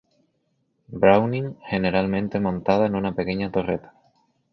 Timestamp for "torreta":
3.51-3.93